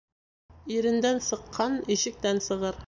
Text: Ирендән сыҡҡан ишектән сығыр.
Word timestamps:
Ирендән 0.77 1.21
сыҡҡан 1.29 1.81
ишектән 1.99 2.45
сығыр. 2.49 2.79